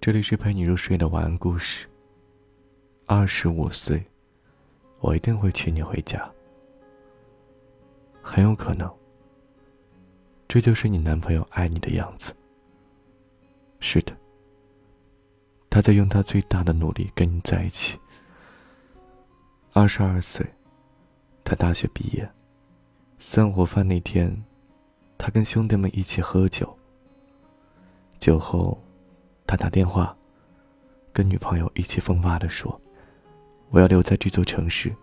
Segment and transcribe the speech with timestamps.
[0.00, 1.86] 这里是陪你入睡的晚安故事。
[3.04, 4.02] 二十五岁，
[5.00, 6.26] 我一定会娶你回家。
[8.22, 8.90] 很有可能，
[10.48, 12.34] 这就是你男朋友爱你的样子。
[13.78, 14.16] 是的，
[15.68, 18.00] 他在用他最大的努力跟你在一起。
[19.74, 20.46] 二十二岁，
[21.44, 22.26] 他大学毕业，
[23.18, 24.42] 散伙饭那天，
[25.18, 26.74] 他跟兄弟们一起喝酒。
[28.18, 28.82] 酒后，
[29.50, 30.16] 他打电话，
[31.12, 32.80] 跟女朋友意气风发的说。
[33.70, 34.94] 我要留在这座城市，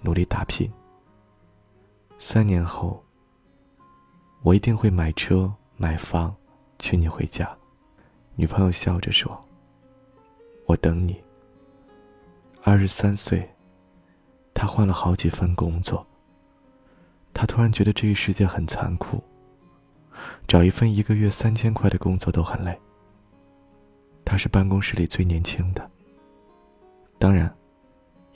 [0.00, 0.72] 努力打拼。
[2.18, 3.04] 三年后，
[4.40, 6.34] 我一定会买车买房，
[6.78, 7.54] 娶你回家。
[8.34, 9.38] 女朋友笑着说
[10.64, 11.22] ：“我等你。”
[12.64, 13.46] 二十三岁，
[14.54, 16.06] 他换了好几份工作。
[17.34, 19.22] 他突然觉得这个世界很残酷，
[20.48, 22.74] 找一份一个月三千块的工作都很累。
[24.30, 25.90] 他是办公室里最年轻的，
[27.18, 27.52] 当然。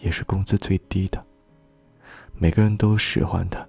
[0.00, 1.24] 也是工资最低的。
[2.36, 3.64] 每个人都使唤他，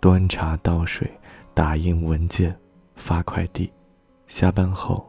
[0.00, 1.08] 端茶倒水、
[1.52, 2.58] 打印文件、
[2.96, 3.70] 发快递。
[4.26, 5.06] 下班后，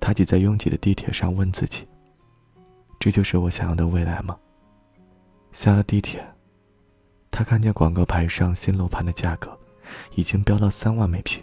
[0.00, 1.86] 他挤在拥挤的地铁上，问自己
[3.00, 4.36] ：“这就是我想要的未来吗？”
[5.52, 6.22] 下了地铁，
[7.30, 9.56] 他看见广告牌上新楼盘的价格
[10.16, 11.42] 已经飙到三万每平。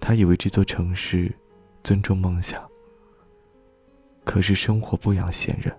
[0.00, 1.30] 他以为这座城市
[1.84, 2.66] 尊重梦想，
[4.24, 5.70] 可是生活不养闲人。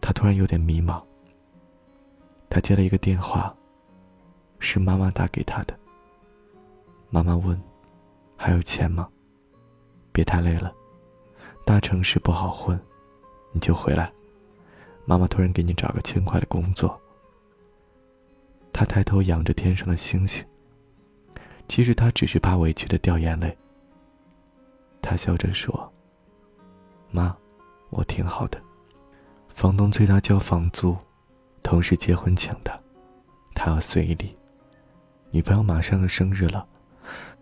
[0.00, 1.02] 他突然有点迷茫。
[2.48, 3.54] 他接了一个电话，
[4.58, 5.78] 是妈妈打给他的。
[7.10, 7.60] 妈妈问
[8.38, 9.06] ：“还有钱吗？
[10.12, 10.74] 别太累了，
[11.66, 12.80] 大城市不好混，
[13.52, 14.10] 你就回来。
[15.04, 16.98] 妈妈突然给你找个轻快的工作。”
[18.72, 20.42] 他抬头仰着天上的星星。
[21.68, 23.54] 其实他只是怕委屈的掉眼泪。
[25.08, 25.90] 他笑着说
[27.10, 27.34] ：“妈，
[27.88, 28.60] 我挺好的。”
[29.48, 30.94] 房东催他交房租，
[31.62, 32.78] 同时结婚请他，
[33.54, 34.36] 他要随礼。
[35.30, 36.66] 女朋友马上要生日了，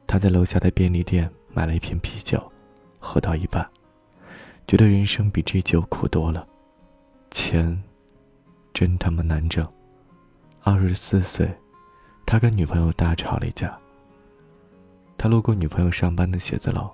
[0.07, 2.41] 他在楼下的便利店买了一瓶啤酒，
[3.01, 3.69] 喝到一半，
[4.69, 6.47] 觉得人生比这酒苦多了。
[7.33, 7.83] 钱，
[8.73, 9.67] 真他妈难挣。
[10.63, 11.53] 二十四岁，
[12.25, 13.77] 他跟女朋友大吵了一架。
[15.19, 16.89] 他路过女朋友上班的写字楼，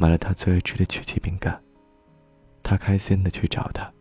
[0.00, 1.60] 买了他最爱吃的曲奇饼干。
[2.62, 3.92] 他开心的去找她。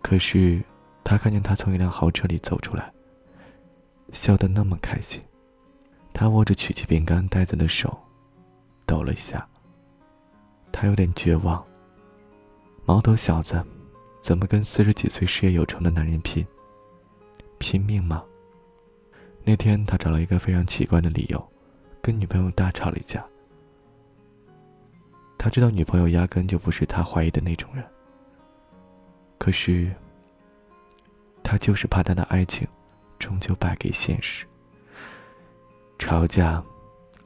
[0.00, 0.62] 可是，
[1.02, 2.92] 他看见他从一辆豪车里走出来，
[4.12, 5.20] 笑得那么开心。
[6.12, 7.98] 他握着曲奇饼干袋子的手
[8.86, 9.44] 抖了一下。
[10.70, 11.60] 他有点绝望。
[12.84, 13.60] 毛头小子，
[14.22, 16.46] 怎么跟四十几岁事业有成的男人拼？
[17.58, 18.22] 拼命吗？
[19.42, 21.52] 那天他找了一个非常奇怪的理由，
[22.00, 23.26] 跟女朋友大吵了一架。
[25.44, 27.84] 他知道女朋友压根就不是他怀疑的那种人。
[29.36, 29.94] 可是，
[31.42, 32.66] 他就是怕他的爱情
[33.18, 34.46] 终究败给现实。
[35.98, 36.64] 吵架，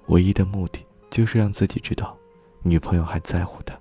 [0.09, 2.19] 唯一的目的就是让自己知道，
[2.63, 3.79] 女朋友还在乎他。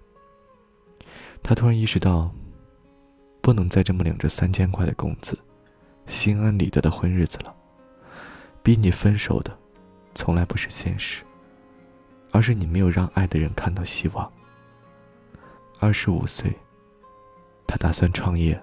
[1.42, 2.32] 他突然意识到，
[3.42, 5.36] 不能再这么领着三千块的工资，
[6.06, 7.52] 心安理得的混日子了。
[8.62, 9.58] 逼你分手的，
[10.14, 11.24] 从来不是现实，
[12.38, 14.32] 而是你没有让爱的人看到希望。
[15.80, 16.56] 二十五岁。
[17.66, 18.62] 他打算创业。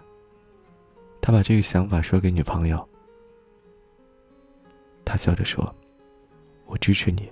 [1.21, 2.89] 他把这个想法说给女朋友。
[5.05, 5.75] 他笑着说
[6.67, 7.29] ：“我支持你。”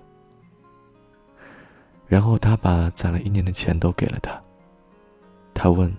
[2.08, 4.42] 然后他把攒了一年的钱都给了他。
[5.54, 5.94] 他问：“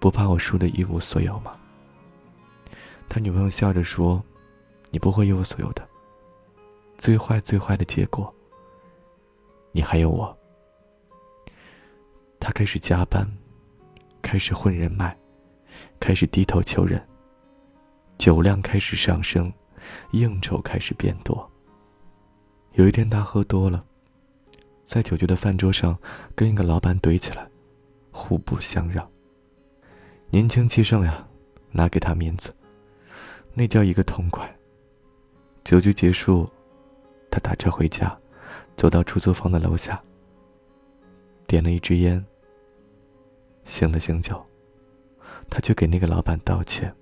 [0.00, 1.56] 不怕我输得一无所有吗？”
[3.08, 4.20] 他女朋友笑着说
[4.90, 5.88] ：“你不会一无所有的。
[6.98, 8.34] 最坏最坏的结果，
[9.76, 10.34] 你还有我。”
[12.40, 13.30] 他开始加班。
[14.22, 15.16] 开始混人脉，
[16.00, 17.00] 开始低头求人。
[18.18, 19.52] 酒量开始上升，
[20.10, 21.48] 应酬开始变多。
[22.72, 23.84] 有一天，他喝多了，
[24.84, 25.96] 在酒局的饭桌上
[26.34, 27.48] 跟一个老板怼起来，
[28.10, 29.08] 互不相让。
[30.30, 31.24] 年轻气盛呀，
[31.70, 32.52] 拿给他面子，
[33.54, 34.52] 那叫一个痛快。
[35.62, 36.50] 酒局结束，
[37.30, 38.18] 他打车回家，
[38.76, 40.00] 走到出租房的楼下，
[41.46, 42.24] 点了一支烟。
[43.64, 44.44] 醒了醒酒，
[45.50, 46.94] 他去给那个老板道歉。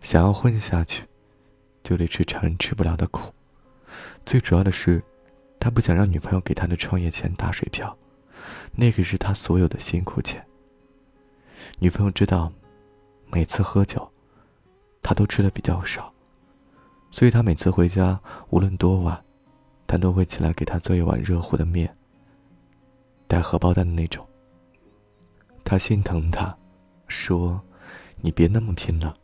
[0.00, 1.04] 想要混下去，
[1.84, 3.32] 就得吃常人吃不了的苦。
[4.26, 5.00] 最主要的是，
[5.60, 7.96] 他不想让女朋友给他的创业钱打水漂，
[8.74, 10.44] 那个是他所有的辛苦钱。
[11.78, 12.50] 女朋友知道，
[13.30, 14.10] 每次喝酒，
[15.00, 16.12] 他都吃的比较少，
[17.12, 18.18] 所以他每次回家，
[18.50, 19.24] 无论多晚，
[19.92, 21.94] 他都会起来给他做一碗热乎的面，
[23.28, 24.26] 带荷包蛋的那种。
[25.64, 26.56] 他心疼他，
[27.08, 27.60] 说
[28.22, 29.14] ：“你别那么拼了。”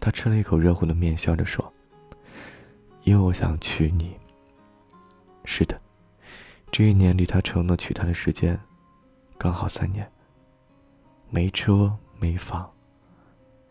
[0.00, 1.72] 他吃了一口热乎的面，笑着说
[3.06, 4.18] ：“因为我想娶你。”
[5.46, 5.80] 是的，
[6.72, 8.58] 这一年离他承诺娶她的时间，
[9.38, 10.10] 刚好三年。
[11.30, 12.68] 没车没房，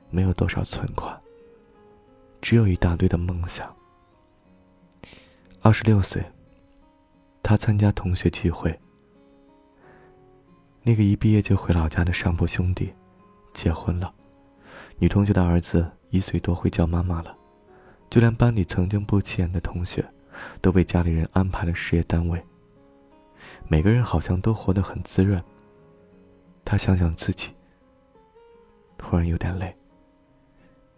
[0.09, 1.19] 没有多少存款，
[2.39, 3.75] 只有一大堆的梦想。
[5.67, 6.23] 二十六岁，
[7.43, 8.73] 他参加同学聚会。
[10.81, 12.93] 那个一毕业就回老家的上铺兄弟，
[13.53, 14.13] 结婚了，
[14.97, 17.37] 女同学的儿子一岁多会叫妈妈了，
[18.09, 20.09] 就连班里曾经不起眼的同学，
[20.61, 22.41] 都被家里人安排了事业单位。
[23.67, 25.43] 每个人好像都活得很滋润。
[26.63, 27.49] 他想想自己，
[28.97, 29.75] 突然有点累。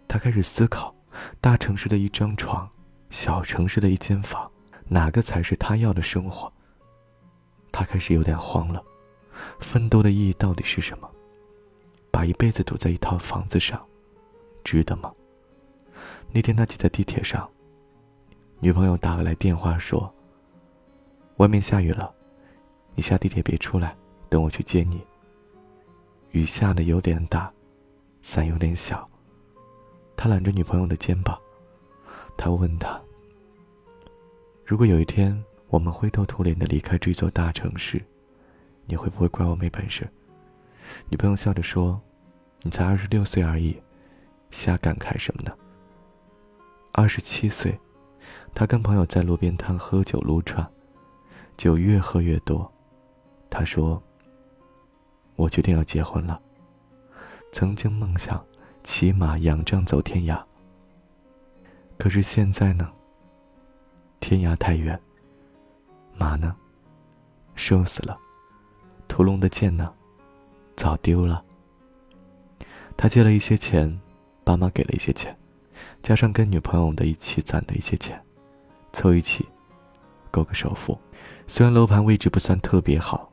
[0.07, 0.95] 他开始思考，
[1.41, 2.69] 大城市的一张床，
[3.09, 4.47] 小城市的一间房，
[4.91, 6.51] 哪个才是他要的生活？
[7.71, 8.83] 他开始有点慌了，
[9.59, 11.09] 奋斗的意义到底是什么？
[12.11, 13.79] 把一辈子赌在一套房子上，
[14.63, 15.13] 值得吗？
[16.31, 17.47] 那天他挤在地铁上，
[18.59, 20.11] 女朋友打来电话说
[21.37, 22.11] ：“外面下雨了，
[22.95, 23.95] 你下地铁别出来，
[24.27, 24.99] 等我去接你。”
[26.31, 27.51] 雨下的有点大，
[28.23, 29.07] 伞有点小。
[30.17, 31.39] 他揽着女朋友的肩膀，
[32.35, 32.99] 他问她
[34.69, 35.35] ：“如果有一天
[35.69, 37.99] 我们灰头土脸的离开这座大城市，
[38.85, 40.07] 你会不会怪我没本事？”
[41.09, 41.99] 女朋友笑着说
[42.61, 43.75] ：“你才二十六岁而已，
[44.51, 45.51] 瞎感慨什么呢？”
[46.93, 47.75] 二十七岁，
[48.53, 50.63] 他跟朋友在路边摊喝酒撸串，
[51.57, 52.71] 酒越喝越多。
[53.49, 53.99] 他说。
[55.35, 56.39] 我决定要结婚了。
[57.53, 58.45] 曾经梦想
[58.83, 60.43] 骑马仰仗走天涯，
[61.97, 62.91] 可是现在呢？
[64.29, 64.97] 天涯太远，
[66.15, 66.55] 马呢？
[67.55, 68.15] 瘦死了，
[69.07, 69.91] 屠龙的剑呢？
[70.75, 71.43] 早丢了。
[72.95, 73.99] 他借了一些钱，
[74.43, 75.35] 爸妈给了一些钱，
[76.03, 78.23] 加上跟女朋友的一起攒的一些钱，
[78.93, 79.43] 凑一起，
[80.29, 80.95] 够个首付。
[81.47, 83.27] 虽然楼盘位置不算特别好。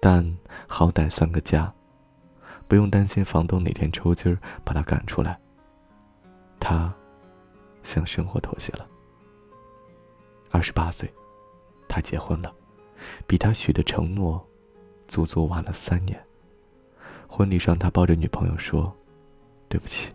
[0.00, 1.72] 但好歹算个家，
[2.68, 5.38] 不用担心房东哪天抽筋儿把他赶出来。
[6.60, 6.92] 他
[7.82, 8.86] 向生活妥协了。
[10.52, 11.10] 二十八岁，
[11.88, 12.54] 他结婚了，
[13.26, 14.46] 比他许的承诺
[15.08, 16.22] 足足晚了三年。
[17.26, 18.94] 婚礼上，他抱着女朋友说
[19.66, 20.12] ：“对不起，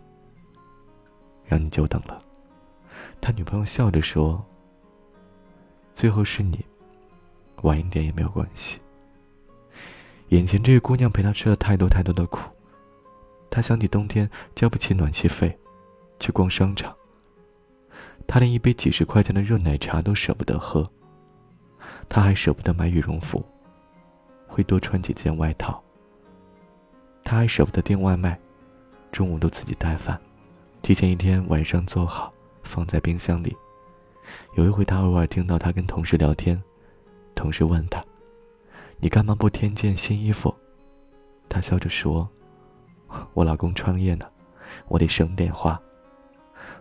[1.44, 2.22] 让你久等了。”
[3.20, 4.40] 他女朋友笑着说
[5.92, 6.64] ：“最后是你，
[7.62, 8.78] 晚一点也没有关系。”
[10.30, 12.48] 眼前这个姑娘陪他吃了太多太多的苦，
[13.50, 15.58] 他想起冬天交不起暖气费，
[16.20, 16.94] 去逛商场。
[18.28, 20.88] 他连一杯几十块钱的热奶茶都舍不得喝，
[22.10, 23.42] 他还舍不得买羽绒服，
[24.46, 25.82] 会多穿几件外套。
[27.24, 28.38] 他还舍不得订外卖，
[29.10, 30.20] 中午都自己带饭，
[30.82, 32.30] 提前一天晚上做好
[32.62, 33.56] 放在冰箱里。
[34.56, 36.62] 有一回，他偶尔听到他跟同事聊天，
[37.34, 38.04] 同事问他。
[38.98, 40.54] 你干嘛不添件新衣服？
[41.48, 42.28] 他笑着说
[43.32, 44.26] ：“我老公创业呢，
[44.86, 45.80] 我得省点花。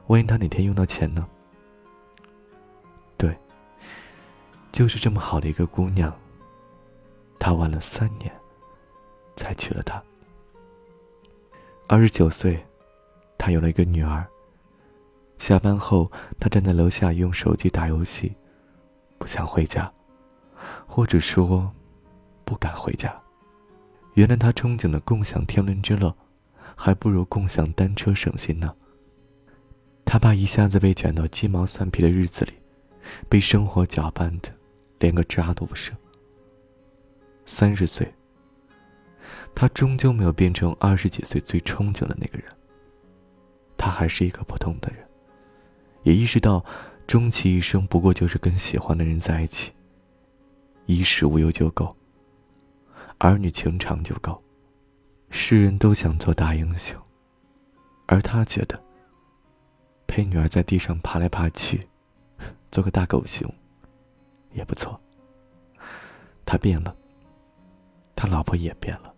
[0.08, 1.26] 万一他哪天用到钱呢？”
[4.78, 6.16] 就是这么好的一个姑娘，
[7.40, 8.32] 他玩了三年，
[9.36, 10.00] 才娶了她。
[11.88, 12.64] 二十九岁，
[13.40, 14.24] 他有了一个女儿。
[15.40, 18.32] 下班后，他站在楼下用手机打游戏，
[19.18, 19.92] 不想回家，
[20.86, 21.74] 或者说。
[22.46, 23.20] 不敢回家，
[24.14, 26.16] 原来他憧憬的共享天伦之乐，
[26.76, 28.76] 还不如共享单车省心呢。
[30.06, 32.54] 他爸一下子被卷到鸡毛蒜皮的日子里，
[33.28, 34.50] 被生活搅拌的
[35.00, 35.96] 连个渣都不剩。
[37.46, 38.14] 三十岁，
[39.56, 42.48] 他终究没有变成二十几岁最憧憬的那个人。
[43.78, 45.08] 他还是一个普通的人，
[46.04, 46.66] 也意识到，
[47.06, 49.72] 终其一生不过就是跟喜欢的人在一起，
[50.88, 51.96] 衣食无忧就够。
[53.20, 54.44] 儿女情长就够，
[55.30, 57.00] 世人都想做大英雄，
[58.08, 58.84] 而他觉得
[60.06, 61.80] 陪女儿在地上爬来爬去，
[62.72, 63.52] 做个大狗熊
[64.58, 65.00] 也不错。
[66.44, 66.96] 他变了，
[68.16, 69.14] 他老婆也变了。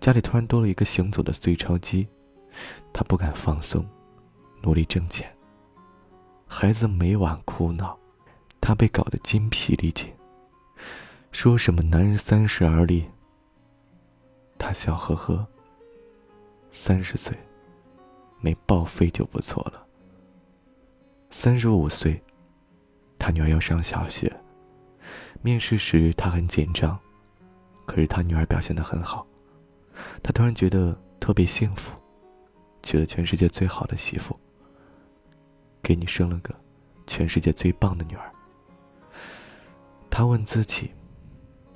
[0.00, 2.06] 家里突然多了一个行走的碎钞机，
[2.92, 3.86] 他不敢放松，
[4.60, 5.32] 努力挣钱。
[6.46, 7.98] 孩子每晚哭闹，
[8.60, 10.12] 他被搞得筋疲力尽。
[11.32, 13.08] 说什么男人三十而立，
[14.58, 15.46] 他笑呵呵。
[16.72, 17.36] 三十岁，
[18.40, 19.86] 没报废就不错了。
[21.30, 22.22] 三十五岁，
[23.18, 24.32] 他女儿要上小学，
[25.42, 26.98] 面试时他很紧张，
[27.84, 29.26] 可是他女儿表现的很好，
[30.22, 31.96] 他突然觉得特别幸福，
[32.82, 34.38] 娶了全世界最好的媳妇，
[35.82, 36.54] 给你生了个
[37.06, 38.32] 全世界最棒的女儿。
[40.10, 40.90] 他问自己，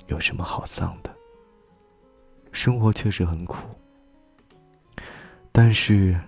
[0.07, 1.13] 有什么好丧的？
[2.51, 3.57] 生活确实很苦，
[5.51, 6.19] 但是，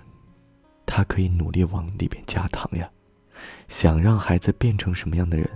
[0.86, 2.90] 他可以努力往里边加糖呀。
[3.68, 5.50] 想让孩子变成什么样的人，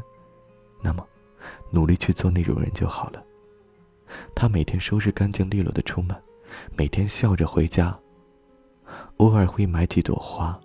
[0.81, 1.05] 那么，
[1.71, 3.23] 努力去做那种人就好了。
[4.33, 6.15] 他每天收拾干净利落的出门，
[6.75, 7.97] 每天笑着回家。
[9.17, 10.59] 偶尔会买几朵花，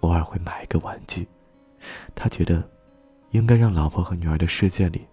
[0.00, 1.28] 偶尔会买一个玩具。
[2.14, 2.68] 他觉得，
[3.30, 5.06] 应该让老婆和女儿的世界里，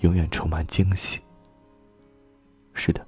[0.00, 1.20] 永远充满惊喜。
[2.74, 3.06] 是的，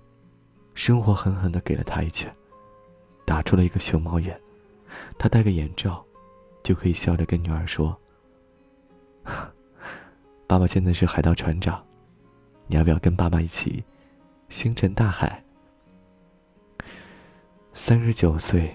[0.75, 2.33] 生活狠狠的给了他一拳，
[3.25, 4.41] 打出了一个熊猫眼。
[5.19, 6.05] 他戴个眼罩。
[6.63, 7.97] 就可以笑着跟女儿说
[10.47, 11.85] ：“爸爸现在是海盗船长，
[12.67, 13.83] 你要不要跟爸爸一起
[14.49, 15.43] 星辰大海？”
[17.75, 18.75] 三十九岁，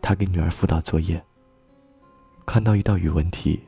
[0.00, 1.22] 他给女儿辅导作业，
[2.46, 3.60] 看到一道语文题，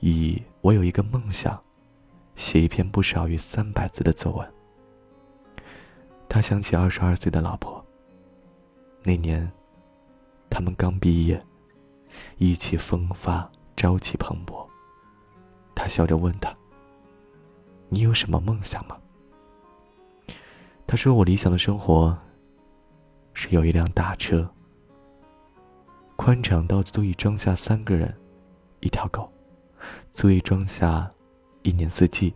[0.00, 1.62] 以“我有一个梦想”
[2.34, 4.52] 写一篇不少于三百字的作文。
[6.28, 7.84] 他想起二十二岁的老婆，
[9.04, 9.50] 那年
[10.50, 11.40] 他们刚毕业。
[12.38, 14.66] 意气风发，朝气蓬勃。
[15.74, 16.54] 他笑着问他
[17.90, 18.96] ：“你有什么梦想吗？”
[20.86, 22.16] 他说：“我理想的生活
[23.34, 24.48] 是有一辆大车，
[26.16, 28.14] 宽敞到足以装下三个人，
[28.80, 29.30] 一条狗，
[30.12, 31.10] 足以装下
[31.62, 32.34] 一年四季，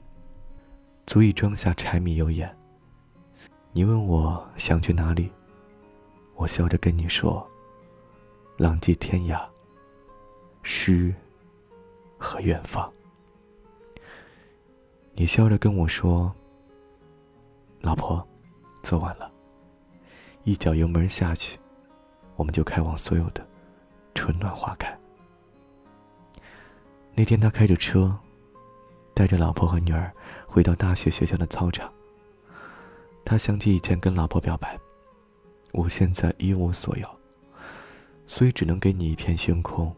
[1.07, 2.55] 足以装下柴米油盐。
[3.73, 5.31] 你问我想去哪里，
[6.35, 7.49] 我笑着跟你说：
[8.59, 9.43] 浪迹天涯。”
[10.63, 11.15] 诗
[12.19, 12.91] 和远方。
[15.15, 16.33] 你笑着跟我说
[17.81, 18.27] ：“老婆，
[18.83, 19.31] 做完了。”
[20.45, 21.59] 一脚油门下去，
[22.37, 23.47] 我们就开往所有的
[24.15, 24.97] 春暖花开。
[27.15, 28.17] 那天他开着车，
[29.13, 30.11] 带着老婆和女儿
[30.47, 31.93] 回到大学学校的操场。
[33.23, 34.79] 他想起以前跟老婆表白
[35.73, 37.07] ：“我现在一无所有，
[38.27, 39.95] 所以只能给你一片星空。”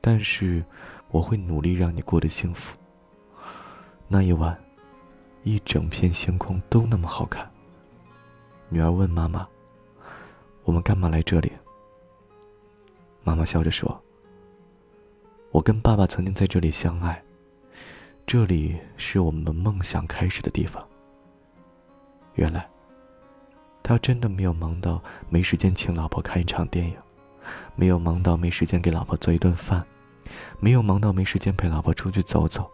[0.00, 0.64] 但是，
[1.10, 2.76] 我会努力让你过得幸福。
[4.08, 4.58] 那一晚，
[5.44, 7.48] 一整片星空都那么好看。
[8.68, 9.46] 女儿问妈妈
[10.64, 11.52] ：“我们干嘛来这里？”
[13.22, 14.00] 妈妈笑着说
[15.52, 17.22] ：“我跟爸爸曾经在这里相爱，
[18.26, 20.82] 这里是我们梦想开始的地方。”
[22.34, 22.66] 原来，
[23.82, 26.96] 他真的没有忙到没时间请老婆看一场电影。
[27.76, 29.84] 没有忙到没时间给老婆做一顿饭，
[30.58, 32.70] 没有忙到没时间陪老婆出去走走。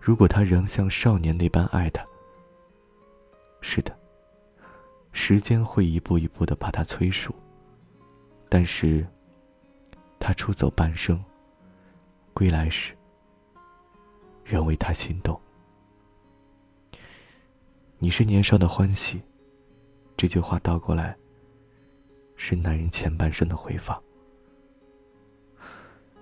[0.00, 2.04] 如果他仍像少年那般爱她，
[3.60, 3.96] 是的，
[5.12, 7.34] 时间会一步一步的把他催熟。
[8.48, 9.06] 但是，
[10.20, 11.22] 他出走半生，
[12.32, 12.94] 归来时，
[14.44, 15.40] 仍为他心动。
[17.98, 19.20] 你是年少的欢喜，
[20.16, 21.16] 这句话倒过来。
[22.46, 23.98] 是男人前半生的回放。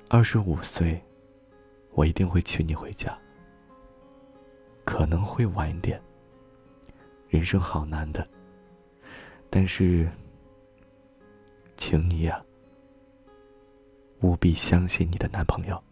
[0.09, 1.03] 二十五岁，
[1.95, 3.19] 我一定会娶你回家。
[4.85, 6.01] 可能会晚一点。
[7.29, 8.25] 人生好难的。
[9.51, 10.09] 但是，
[11.77, 12.41] 请你呀，
[14.21, 15.83] 务必相信你的男朋友。